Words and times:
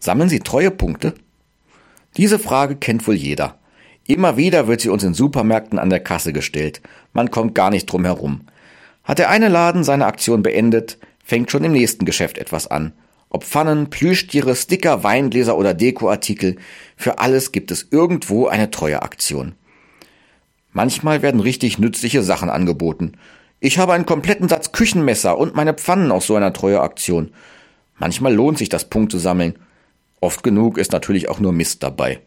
Sammeln 0.00 0.30
Sie 0.30 0.40
Treuepunkte? 0.40 1.14
Diese 2.16 2.38
Frage 2.38 2.76
kennt 2.76 3.06
wohl 3.06 3.14
jeder. 3.14 3.58
Immer 4.06 4.38
wieder 4.38 4.66
wird 4.66 4.80
sie 4.80 4.88
uns 4.88 5.04
in 5.04 5.14
Supermärkten 5.14 5.78
an 5.78 5.90
der 5.90 6.00
Kasse 6.00 6.32
gestellt. 6.32 6.80
Man 7.12 7.30
kommt 7.30 7.54
gar 7.54 7.70
nicht 7.70 7.86
drum 7.86 8.04
herum. 8.04 8.40
Hat 9.04 9.18
der 9.18 9.28
eine 9.28 9.48
Laden 9.48 9.84
seine 9.84 10.06
Aktion 10.06 10.42
beendet, 10.42 10.98
fängt 11.22 11.50
schon 11.50 11.64
im 11.64 11.72
nächsten 11.72 12.06
Geschäft 12.06 12.38
etwas 12.38 12.66
an. 12.66 12.92
Ob 13.28 13.44
Pfannen, 13.44 13.90
Plüschtiere, 13.90 14.56
Sticker, 14.56 15.04
Weingläser 15.04 15.56
oder 15.56 15.74
Dekoartikel, 15.74 16.56
für 16.96 17.18
alles 17.18 17.52
gibt 17.52 17.70
es 17.70 17.86
irgendwo 17.90 18.48
eine 18.48 18.70
Treueaktion. 18.70 19.54
Manchmal 20.72 21.22
werden 21.22 21.40
richtig 21.40 21.78
nützliche 21.78 22.22
Sachen 22.22 22.48
angeboten. 22.48 23.12
Ich 23.60 23.78
habe 23.78 23.92
einen 23.92 24.06
kompletten 24.06 24.48
Satz 24.48 24.72
Küchenmesser 24.72 25.36
und 25.36 25.54
meine 25.54 25.74
Pfannen 25.74 26.10
aus 26.10 26.26
so 26.26 26.34
einer 26.34 26.52
Treueaktion. 26.52 27.32
Manchmal 27.98 28.34
lohnt 28.34 28.58
sich 28.58 28.70
das 28.70 28.88
Punkte 28.88 29.18
sammeln. 29.18 29.54
Oft 30.20 30.42
genug 30.42 30.78
ist 30.78 30.92
natürlich 30.92 31.28
auch 31.28 31.40
nur 31.40 31.52
Mist 31.52 31.82
dabei. 31.82 32.20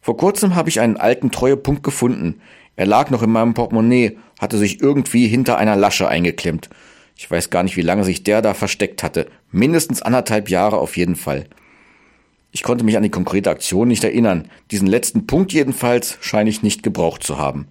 Vor 0.00 0.16
kurzem 0.16 0.56
habe 0.56 0.68
ich 0.68 0.80
einen 0.80 0.96
alten 0.96 1.30
Treuepunkt 1.30 1.84
gefunden. 1.84 2.40
Er 2.74 2.86
lag 2.86 3.10
noch 3.10 3.22
in 3.22 3.30
meinem 3.30 3.54
Portemonnaie, 3.54 4.18
hatte 4.40 4.58
sich 4.58 4.80
irgendwie 4.80 5.28
hinter 5.28 5.58
einer 5.58 5.76
Lasche 5.76 6.08
eingeklemmt. 6.08 6.68
Ich 7.16 7.30
weiß 7.30 7.50
gar 7.50 7.62
nicht, 7.62 7.76
wie 7.76 7.82
lange 7.82 8.02
sich 8.02 8.24
der 8.24 8.42
da 8.42 8.54
versteckt 8.54 9.04
hatte. 9.04 9.28
Mindestens 9.52 10.02
anderthalb 10.02 10.50
Jahre 10.50 10.78
auf 10.78 10.96
jeden 10.96 11.14
Fall. 11.14 11.46
Ich 12.50 12.64
konnte 12.64 12.84
mich 12.84 12.96
an 12.96 13.02
die 13.02 13.10
konkrete 13.10 13.50
Aktion 13.50 13.88
nicht 13.88 14.02
erinnern. 14.02 14.48
Diesen 14.72 14.88
letzten 14.88 15.26
Punkt 15.26 15.52
jedenfalls 15.52 16.18
scheine 16.20 16.50
ich 16.50 16.62
nicht 16.62 16.82
gebraucht 16.82 17.22
zu 17.22 17.38
haben. 17.38 17.68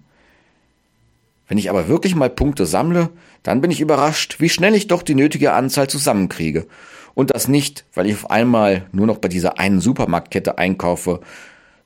Wenn 1.48 1.58
ich 1.58 1.68
aber 1.68 1.86
wirklich 1.86 2.14
mal 2.14 2.30
Punkte 2.30 2.64
sammle, 2.64 3.10
dann 3.42 3.60
bin 3.60 3.70
ich 3.70 3.80
überrascht, 3.80 4.36
wie 4.38 4.48
schnell 4.48 4.74
ich 4.74 4.86
doch 4.86 5.02
die 5.02 5.14
nötige 5.14 5.52
Anzahl 5.52 5.88
zusammenkriege. 5.88 6.66
Und 7.14 7.34
das 7.34 7.48
nicht, 7.48 7.84
weil 7.94 8.06
ich 8.06 8.14
auf 8.14 8.30
einmal 8.30 8.86
nur 8.92 9.06
noch 9.06 9.18
bei 9.18 9.28
dieser 9.28 9.58
einen 9.58 9.80
Supermarktkette 9.80 10.58
einkaufe, 10.58 11.20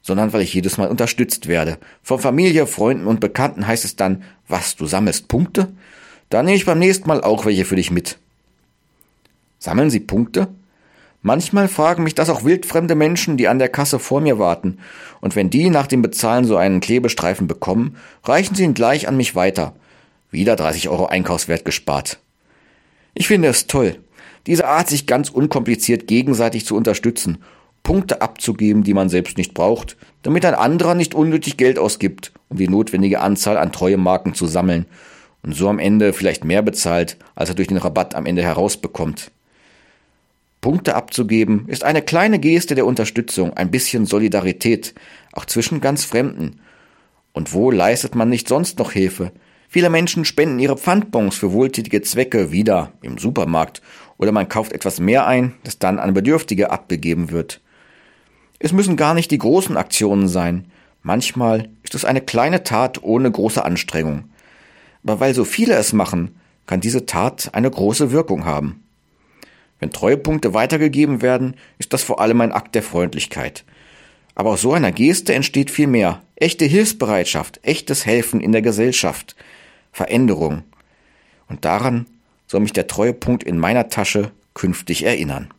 sondern 0.03 0.33
weil 0.33 0.43
ich 0.43 0.55
jedes 0.55 0.79
Mal 0.79 0.89
unterstützt 0.89 1.49
werde. 1.49 1.79
Von 2.03 2.21
Familie, 2.21 2.67
Freunden 2.67 3.07
und 3.07 3.19
Bekannten 3.19 3.67
heißt 3.67 3.85
es 3.85 3.97
dann, 3.97 4.23
was, 4.47 4.77
du 4.77 4.87
sammelst 4.87 5.27
Punkte? 5.27 5.69
Dann 6.29 6.45
nehme 6.45 6.57
ich 6.57 6.67
beim 6.67 6.79
nächsten 6.79 7.09
Mal 7.09 7.23
auch 7.23 7.45
welche 7.45 7.65
für 7.65 7.77
dich 7.77 7.91
mit. 7.91 8.19
Sammeln 9.59 9.91
Sie 9.91 10.01
Punkte? 10.01 10.49
Manchmal 11.23 11.67
fragen 11.67 12.05
mich 12.05 12.15
das 12.15 12.31
auch 12.31 12.45
wildfremde 12.45 12.95
Menschen, 12.95 13.37
die 13.37 13.49
an 13.49 13.59
der 13.59 13.69
Kasse 13.69 13.99
vor 13.99 14.21
mir 14.21 14.39
warten, 14.39 14.79
und 15.21 15.35
wenn 15.35 15.51
die 15.51 15.71
nach 15.71 15.89
dem 15.89 16.03
Bezahlen 16.03 16.45
so 16.45 16.57
einen 16.57 16.79
Klebestreifen 16.79 17.49
bekommen, 17.49 17.97
reichen 18.23 18.55
sie 18.55 18.63
ihn 18.63 18.75
gleich 18.75 19.09
an 19.09 19.17
mich 19.17 19.35
weiter. 19.35 19.75
Wieder 20.31 20.55
30 20.55 20.89
Euro 20.89 21.07
Einkaufswert 21.07 21.65
gespart. 21.65 22.21
Ich 23.15 23.27
finde 23.27 23.49
es 23.49 23.67
toll, 23.67 23.99
diese 24.47 24.67
Art, 24.67 24.89
sich 24.89 25.07
ganz 25.07 25.29
unkompliziert 25.29 26.07
gegenseitig 26.07 26.65
zu 26.65 26.77
unterstützen, 26.77 27.39
Punkte 27.83 28.21
abzugeben, 28.21 28.83
die 28.83 28.95
man 28.95 29.09
selbst 29.09 29.39
nicht 29.39 29.55
braucht, 29.55 29.97
damit 30.23 30.45
ein 30.45 30.55
anderer 30.55 30.95
nicht 30.95 31.15
unnötig 31.15 31.57
Geld 31.57 31.79
ausgibt, 31.79 32.33
um 32.49 32.57
die 32.57 32.69
notwendige 32.69 33.21
Anzahl 33.21 33.57
an 33.57 33.71
treue 33.73 33.97
Marken 33.97 34.35
zu 34.35 34.47
sammeln 34.47 34.87
und 35.43 35.55
so 35.55 35.69
am 35.69 35.79
Ende 35.79 36.13
vielleicht 36.13 36.45
mehr 36.45 36.63
bezahlt, 36.63 37.17
als 37.37 37.49
er 37.49 37.55
durch 37.55 37.69
den 37.69 37.77
Rabatt 37.77 38.15
am 38.17 38.27
Ende 38.27 38.43
herausbekommt. 38.43 39.31
Punkte 40.61 40.97
abzugeben, 40.97 41.67
ist 41.69 41.85
eine 41.85 42.03
kleine 42.03 42.41
Geste 42.41 42.75
der 42.75 42.87
Unterstützung, 42.87 43.53
ein 43.53 43.71
bisschen 43.71 44.05
Solidarität, 44.05 44.95
auch 45.33 45.45
zwischen 45.45 45.81
ganz 45.81 46.05
Fremden. 46.05 46.59
Und 47.33 47.53
wo 47.53 47.71
leistet 47.71 48.17
man 48.17 48.29
nicht 48.29 48.49
sonst 48.49 48.81
noch 48.81 48.91
Hilfe? 48.91 49.31
Viele 49.69 49.91
Menschen 49.91 50.25
spenden 50.25 50.59
ihre 50.59 50.77
Pfandbons 50.77 51.37
für 51.37 51.53
wohltätige 51.53 52.03
Zwecke 52.03 52.53
wieder 52.53 52.93
im 53.03 53.19
Supermarkt 53.19 53.83
oder 54.17 54.33
man 54.33 54.49
kauft 54.49 54.73
etwas 54.73 55.01
mehr 55.01 55.27
ein, 55.27 55.55
das 55.65 55.79
dann 55.79 55.99
an 55.99 56.15
Bedürftige 56.15 56.71
abgegeben 56.71 57.31
wird. 57.31 57.61
Es 58.59 58.73
müssen 58.73 58.97
gar 58.97 59.15
nicht 59.15 59.31
die 59.31 59.39
großen 59.39 59.77
Aktionen 59.77 60.29
sein. 60.29 60.67
Manchmal 61.03 61.69
ist 61.83 61.95
es 61.95 62.05
eine 62.05 62.21
kleine 62.21 62.63
Tat 62.63 63.03
ohne 63.03 63.31
große 63.31 63.65
Anstrengung. 63.65 64.31
Aber 65.05 65.21
weil 65.21 65.35
so 65.35 65.45
viele 65.45 65.75
es 65.75 65.93
machen, 65.93 66.37
kann 66.67 66.81
diese 66.81 67.07
Tat 67.07 67.51
eine 67.53 67.71
große 67.71 68.11
Wirkung 68.11 68.45
haben. 68.45 68.83
Wenn 69.79 69.91
Treuepunkte 69.91 70.55
weitergegeben 70.55 71.23
werden, 71.23 71.57
ist 71.79 71.93
das 71.93 72.03
vor 72.03 72.21
allem 72.21 72.41
ein 72.41 72.53
Akt 72.53 72.75
der 72.75 72.83
Freundlichkeit. 72.83 73.65
Aber 74.35 74.51
aus 74.51 74.63
so 74.63 74.73
einer 74.73 74.93
Geste 74.93 75.35
entsteht 75.35 75.71
viel 75.71 75.87
mehr. 75.87 76.23
Echte 76.35 76.65
Hilfsbereitschaft, 76.65 77.61
echtes 77.63 78.05
Helfen 78.05 78.41
in 78.41 78.53
der 78.53 78.63
Gesellschaft, 78.63 79.37
Veränderung. 79.97 80.63
Und 81.49 81.65
daran 81.65 82.05
soll 82.47 82.61
mich 82.61 82.75
der 82.75 82.87
Treuepunkt 82.87 83.43
in 83.43 83.59
meiner 83.59 83.89
Tasche 83.89 84.31
künftig 84.53 85.05
erinnern. 85.05 85.55